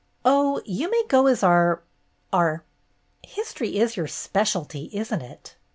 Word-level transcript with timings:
"Oh, 0.25 0.63
you 0.65 0.89
may 0.89 1.03
go 1.07 1.27
as 1.27 1.43
our— 1.43 1.83
our— 2.33 2.63
History 3.37 3.77
is 3.77 3.95
your 3.95 4.07
specialty, 4.07 4.85
is 4.85 5.13
n't 5.13 5.21
it 5.21 5.55